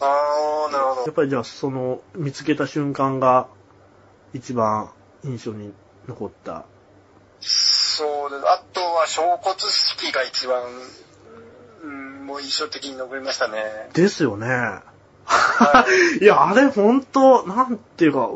[0.00, 1.00] あー、なるほど。
[1.02, 3.48] やっぱりじゃあその見つけた瞬間が
[4.32, 4.90] 一番
[5.24, 5.72] 印象に
[6.08, 6.64] 残った。
[7.40, 8.48] そうです。
[8.48, 10.62] あとは、小骨式が一番、
[11.82, 13.90] うん、もう印象的に残りましたね。
[13.92, 14.46] ですよね。
[15.26, 15.86] は
[16.20, 18.28] い や、あれほんと、なんていうか、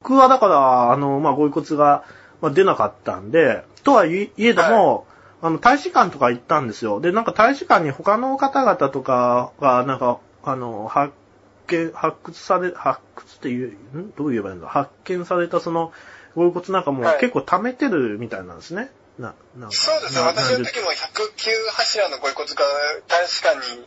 [0.00, 2.04] 僕はだから、あの、まあ、ご遺骨が、
[2.40, 5.06] まあ、出なかったんで、とはいえども、
[5.40, 7.00] あの、大使館とか行ったんですよ。
[7.00, 11.12] で、なんか大使館に他の方々とかが、なんか、あの、発
[11.68, 14.12] 見、発掘され、発掘っていう、ん？
[14.12, 15.92] どう言えばいいんだ発見されたその、
[16.34, 18.90] ご遺骨なんかもはい結構貯めてるみたいなんですね。
[19.18, 19.76] な、なんか。
[19.76, 20.22] そうですね。
[20.22, 22.64] な私の時も109柱のご遺骨が
[23.08, 23.84] 大使館に、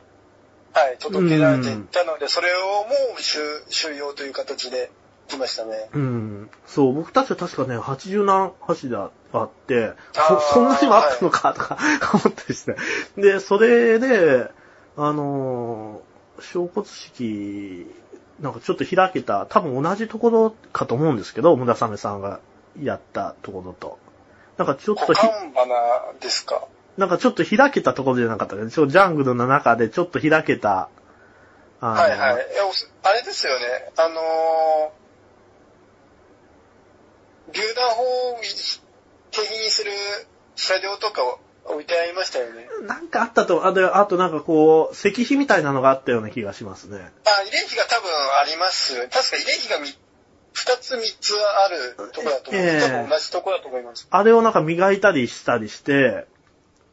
[0.76, 3.40] はい、届けられていったので、それをもう収
[3.70, 4.92] 収容という形で
[5.30, 5.90] 来ましたね。
[5.94, 6.50] うん。
[6.68, 11.78] そう、僕たちは確かね、80何柱あって、そ、そんなにもあったのかとか
[12.14, 12.76] 思ったりして。
[13.16, 14.50] で、それで、
[14.98, 17.88] あのー、小骨式、
[18.42, 22.42] なんかちょっと開けた、多分同じところかと思うんですけど、村雨さんが
[22.82, 23.98] やったところと。
[24.58, 25.22] なんかちょっとひ、
[26.20, 26.68] ですか？
[26.98, 28.72] なんかちょっと開けたところじゃなかったかね。
[28.72, 30.90] ちょジャングルの中でちょっと開けた、
[31.82, 32.46] あのーはいはい。
[33.04, 33.66] あれですよね。
[33.98, 38.40] あのー、榴弾砲を
[39.32, 39.92] 景品にする
[40.56, 42.68] 車両とかを置いてありましたよね。
[42.88, 46.98] なんかあったと、あであとなんかこう、石碑みたいなのがあったような気がしますね。
[46.98, 48.10] あ、慰霊碑が多分
[48.42, 48.96] あります。
[49.10, 49.90] 確か慰霊碑がみ
[50.54, 52.64] 二つ三つあるところだと思う。
[52.64, 54.08] ええ多分同じところだと思います。
[54.10, 56.28] あれをなんか磨いたりしたりして、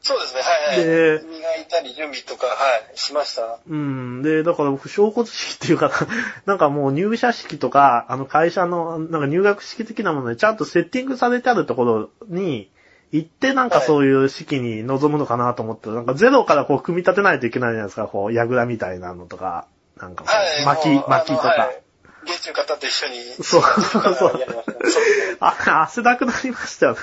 [0.04, 0.84] そうですね、はいはい。
[0.84, 2.54] で磨いたり準備とか、は
[2.92, 3.60] い、しました？
[3.68, 4.22] うん。
[4.22, 5.94] で、だから僕、小骨式っていうかな、
[6.44, 12.70] なんかもう入社式とか、あの会社の、なんか入学式的なものでちゃんとセッティングされてあるところに
[13.12, 19.66] 行ってなんかはいそういう式に臨むのかなと思って、なんかゼロからこう組み立てないといけないじゃないですか、こう、櫓みたいなのとか、
[19.98, 20.64] なんかはい。
[20.64, 21.48] 巻き、巻きとか。
[21.48, 21.82] はい
[22.24, 23.20] 現地の方と一緒に。
[23.42, 23.98] そうそ
[24.28, 24.46] う
[25.40, 26.98] あ、汗だくなりましたよね。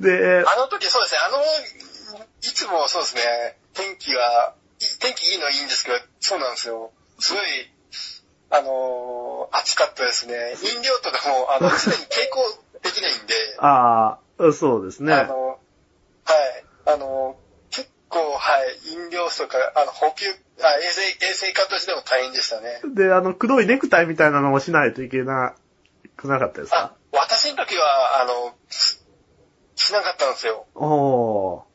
[0.00, 1.38] で、あの時そうですね、あの、
[2.44, 6.92] いつもそうですね、天気は、い天気いいのはいいんですけど、そうなんですよ。
[7.18, 7.42] すごい、
[8.50, 10.34] あのー暑かったですね。
[10.74, 12.40] 飲料とかも、あの、 常に傾向
[12.82, 15.14] できないんで、ああ、そうですね。
[15.14, 15.58] あの、はい、
[16.86, 17.36] あの、
[17.70, 22.80] 結構、はい、飲料とか、あの、補給、あ衛生、衛生課としても大変でしたね。
[22.94, 25.54] で、あの、黒いネクタイみたいなのをしないといけな
[26.16, 28.98] くなかったですあか、私の時は、あの、し
[29.76, 30.66] しなかったんですよ。
[30.74, 31.73] おー。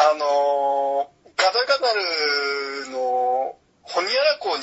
[0.00, 4.62] あのーガダガダルの、ホニアラ港に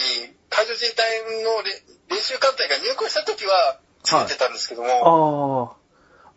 [0.49, 1.73] 海上自衛隊のれ
[2.15, 5.75] 練習艦隊が入港した時はつけてたんですけども、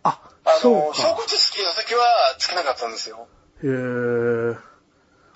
[0.03, 0.11] ああ。
[0.11, 1.09] あ、あそうの、小か。
[1.15, 2.03] 骨式の時は
[2.39, 3.29] つけなかったんですよ。
[3.63, 4.57] へー。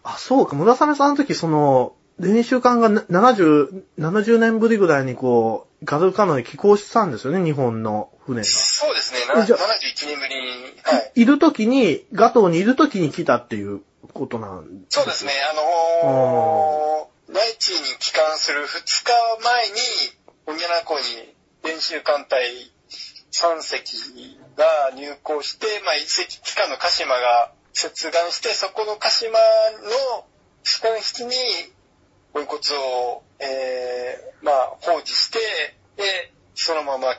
[0.03, 0.56] あ、そうか。
[0.56, 8.45] 村雨さんの時、その、練習艦がな70、70年ぶりぐらいにこう、ガルカナで寄港したんですよね、日本の船が。
[8.45, 10.81] そうですね、なじゃあ71年ぶりに。
[10.83, 11.12] はい。
[11.15, 19.75] いる時に、ガトーにいる時に来たっていうことなんそうですね、あのー、内地に帰還する2日前に、
[20.47, 22.71] ホニアラ港に練習艦隊
[23.33, 30.25] 3隻が入港して、まあ、一隻機関の鹿島が接岸して、そこの鹿島の
[30.62, 31.33] 宿管室に、
[32.34, 35.39] ご遺骨を、えー、まあ、放置して、
[35.97, 37.15] で、そのまま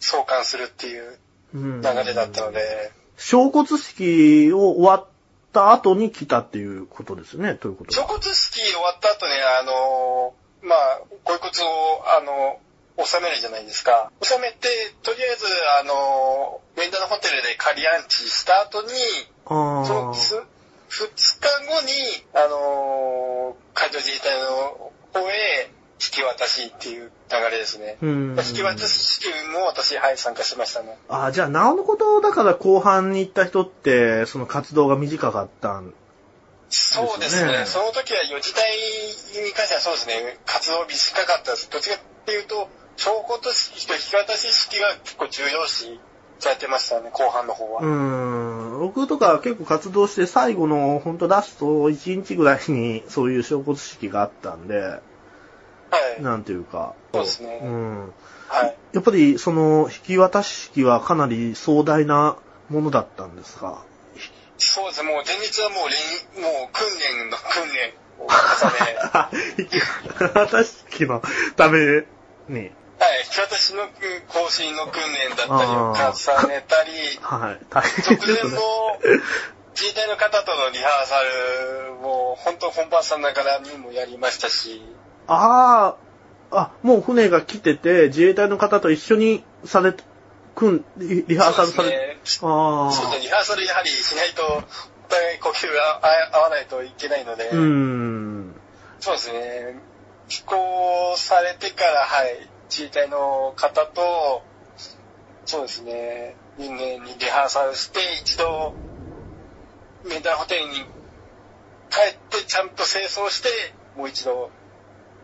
[0.00, 1.18] 送還するっていう
[1.54, 5.06] うん流れだったので、小骨式を終わっ
[5.52, 8.06] た後に来たっていうことですね、ということは。
[8.06, 12.58] 小骨式終わった後ね、あのーまあ、ご遺骨を、あの
[13.04, 14.10] 収めるじゃないですか。
[14.22, 14.68] 収めて、
[15.02, 15.46] とりあえず、
[15.80, 18.88] あのー、ンダのホテルで仮安置した後に。
[19.46, 20.42] そのつ、
[20.88, 21.92] 二日後に、
[22.34, 23.21] あのー
[23.92, 27.98] 海上自衛隊の方へ引き渡しっていう流れですね。
[28.00, 28.36] うん。
[28.38, 30.96] 引き渡し式も私、はい、参加しましたね。
[31.08, 35.94] ああ、じゃあ、なおのことだから後半に行った人って、その活動が短かったん。
[36.70, 37.66] そうですね。
[37.66, 38.72] その時は、四時代
[39.44, 41.70] に関してはそうですね、活動短かったです。
[41.70, 46.00] どっちかっていうと、証拠と引き渡し式が結構重要視
[46.42, 47.80] されてましたね、後半の方は。
[47.82, 47.86] うー
[48.76, 48.78] ん。
[48.80, 55.00] 僕とか結構活動して最後のほんとラスト1日ぐらいにそういう小骨式があったんで、は
[56.18, 56.22] い。
[56.22, 56.94] なんていうか。
[57.14, 58.12] そうですねうん。
[58.48, 58.76] はい。
[58.92, 62.36] やっぱりその引き渡し式はかなり壮大な
[62.68, 63.84] ものだったんですか？
[64.58, 67.92] そうですね、もう前日はもう練、もう訓練の訓練。
[68.20, 68.30] を重
[68.84, 69.80] ね、 引き
[70.34, 71.22] 渡し機の
[71.56, 72.04] ため
[72.48, 72.70] に。
[73.02, 73.82] はい、引き渡しの
[74.28, 77.58] 更新の訓練だったりを重ねたり、はい。
[77.68, 78.50] 大変直ですね。
[78.50, 78.58] 前の
[79.74, 84.82] 自衛隊の方とのリハーサルも、本当本番さながらにもやりましたし、
[85.26, 85.96] あ
[86.52, 89.94] あ、あ、もう船が来てて、自衛隊の方と一緒にされ、
[90.54, 92.92] くん、リリハーサルされて、そうですねああ。
[92.92, 96.00] そうですね、リハーサルやはりしないと、お互い呼吸が
[96.32, 98.54] 合わないといけないので、うーん。
[99.00, 99.80] そうですね、
[100.28, 104.40] 飛行されてから、はい、自衛隊の方と、
[105.44, 108.72] そうですね、人間にリハーサルして、一度、
[110.08, 113.48] メンタルホテルに帰って、ちゃんと清掃して、
[113.94, 114.48] もう一度、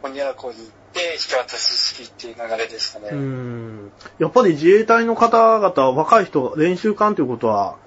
[0.02, 1.60] ホニャラ湖に行って、引き渡し
[1.94, 3.08] 式っていう流れですかね。
[3.08, 3.92] うーん。
[4.18, 7.78] やっぱり自衛隊の方々、若い人、練習官ということは、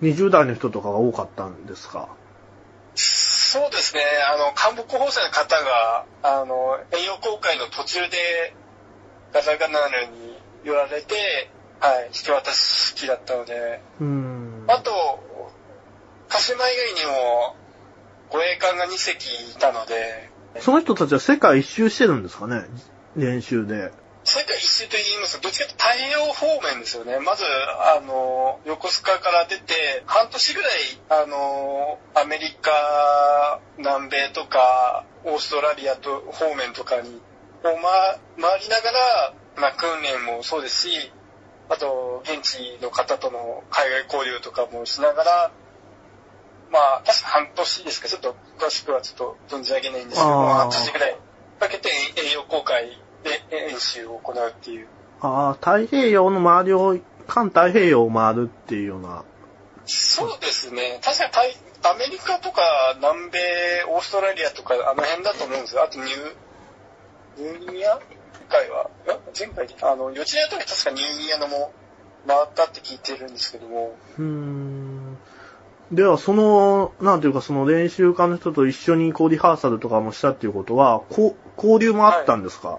[0.00, 2.08] 20代の人とかが多かったんですか？
[2.94, 4.02] そうですね、
[4.32, 8.56] あの、幹部候補生の方が、あの、栄養公開の途中で、
[9.32, 11.50] ガザガナルに寄られて、
[11.80, 12.56] はい、引き渡し
[12.96, 14.64] 式だったので、うーん。
[14.68, 14.90] あと、
[16.28, 17.56] 鹿島以外にも、
[18.30, 22.64] 護衛艦が2隻いたので、その人たちは世界一周してるんですかね？
[23.16, 23.92] 練習で。
[24.24, 27.18] 世界一周と言いますと、どっちかというと太平洋方面ですよね。
[27.20, 27.44] まず、
[27.96, 30.72] あの、横須賀から出て、半年ぐらい、
[31.08, 37.20] あの、アメリカ、南米とか、オーストラリアと方面とかに、
[37.64, 37.90] をま、
[38.40, 41.12] 回りながら、まあ、訓練もそうですし、
[41.68, 45.50] あと、現地の方との海外交流とかもしながら、
[46.70, 51.16] まあ、確か半年ですか、ちょっと詳しくはちょっと存じ上げないんですけど半年ぐらい
[51.58, 54.86] かけて栄養公開で演習を行うっていう。
[55.20, 59.24] ああ、太平洋の周りを、環太平洋を回るっていうような。
[59.84, 61.00] そうですね。
[61.02, 62.62] 確かに大アメリカとか
[62.96, 63.38] 南米、
[63.88, 65.82] オーストラリアとかあの辺だと思うんですよ。
[65.82, 66.34] あとニュー、
[67.40, 68.02] ニューギニア今
[68.50, 68.90] 回は、
[69.38, 71.72] 前回で、あの、予知の時確かニューギニアのも
[72.26, 75.18] 回ったって聞いてるんですけども、うーん。
[75.90, 82.78] では、その、なんていうか、その練習家の人と一緒にこうリハーサルとかもしたっていうことは、こう交流もあったんですか、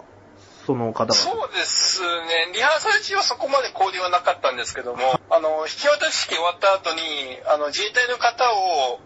[0.67, 1.15] その方々。
[1.15, 2.51] そうですね。
[2.53, 7.01] リハーサル中はそこまで交流はなかったんですけども、 あの、引き渡し式終わった後に、
[7.47, 8.99] あの、自衛隊の方を、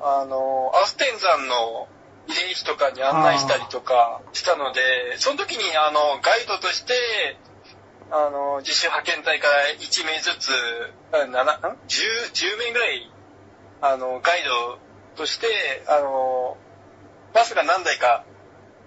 [0.00, 1.86] あの、アウステン山の
[2.28, 4.80] 慰霊碑とかに案内したりとかしたので、
[5.18, 6.94] その時に、あの、ガイドとして、
[8.10, 10.50] あの、自主派遣隊から1名ずつ、
[11.12, 13.10] 7、10, 10名ぐらい、
[13.80, 14.78] あの、ガイド
[15.16, 15.46] として、
[15.88, 16.56] あの、
[17.32, 18.24] バスが何台か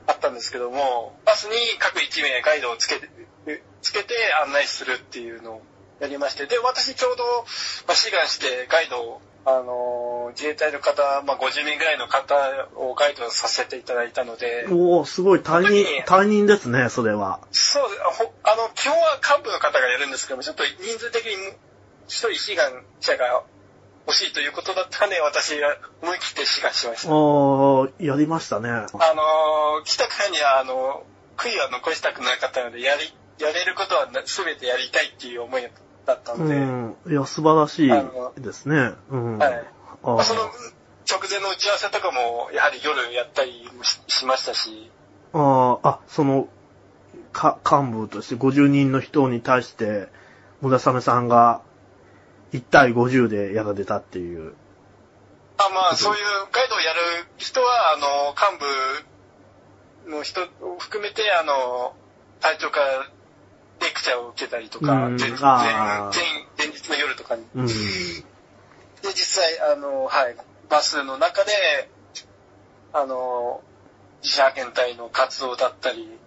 [0.08, 3.10] あったんですけども、バスに各1名ガイドをつけて、
[3.82, 4.14] つけて
[4.46, 5.62] 案内するっていうのを
[6.00, 7.24] やりまして、で、私ちょうど、
[7.88, 12.36] まあ、志願してガイドを、あの、自衛隊の方、まあ、50名ぐらいの方
[12.76, 17.40] をガイドさせていただいたので、おおすごい退任、退任ですね、それは。
[17.52, 21.34] そうですほあの、基本は幹部の方がやるんですけども、ちょっと人数的に
[22.08, 23.44] 一人志願者が
[24.08, 27.14] 欲しいということだったんで、私が思い切って志願しました。
[27.14, 28.70] おーやりましたね。
[28.70, 31.04] あの、来たからには、あの、
[31.38, 35.85] 悔いは残したくなかったので、やり、やれることはな全てやりたいっていう思いだった
[36.36, 36.96] うので、ん。
[37.08, 38.94] いや、素晴らしいですね。
[39.10, 39.38] うん。
[39.38, 39.66] はい。
[40.04, 44.92] あーまあ、その直前の打ち合わせとかも、やはり夜やったりもししましたし、
[45.34, 46.48] あーあ、その、
[47.32, 50.08] か、幹部として50人の人に対して、
[50.62, 51.62] 村雨さんが
[52.54, 54.54] 1対50でやられたっていう。
[55.58, 56.22] あまあ、そういう
[56.52, 57.00] ガイドをやる
[57.38, 58.66] 人は、あの、幹
[60.06, 61.96] 部の人を含めて、あの、
[62.40, 63.10] 隊長から
[63.82, 65.40] レクチャーを受けたりとか、うん前前前
[66.58, 67.46] 前日の夜とかに。
[67.56, 67.68] うん。
[67.68, 67.74] で、
[69.04, 70.36] 実際、あの、はい、
[70.70, 71.52] バスの中で、
[72.94, 73.62] あの、
[74.24, 76.18] 自社派遣隊の活動だったり、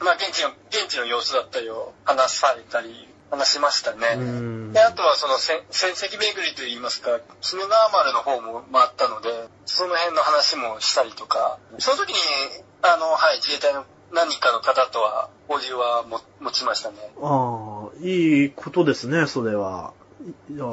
[0.00, 4.06] まあ、現地の、現地の様子だったりを話されたり、話しましたね。
[4.16, 7.20] うんで、あとはその戦戦績巡りといいますか、鬼
[7.62, 12.16] 怒川丸の方も回ったので、その辺の話もしたりとか、その時に、
[12.82, 16.96] あの、はい、自衛隊の何人かの方とは交流はも持ちましたね。
[17.22, 19.92] ああ、いいことですね、それは。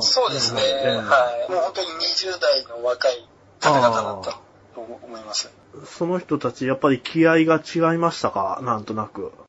[0.01, 1.51] そうですね、ええはい。
[1.51, 3.27] もう本当に20代の若い
[3.59, 4.31] 方々だった
[4.75, 5.49] と思います。
[5.85, 8.59] その人たち、やっぱり気合が違いましたか？
[8.63, 9.31] なんとなく。